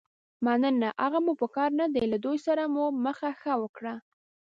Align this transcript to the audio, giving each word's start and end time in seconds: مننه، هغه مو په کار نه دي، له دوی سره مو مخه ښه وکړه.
مننه، 0.45 0.89
هغه 1.03 1.19
مو 1.25 1.33
په 1.41 1.47
کار 1.55 1.69
نه 1.79 1.85
دي، 1.93 2.03
له 2.11 2.17
دوی 2.25 2.37
سره 2.47 2.63
مو 2.73 2.85
مخه 3.05 3.29
ښه 3.41 3.53
وکړه. 3.63 3.93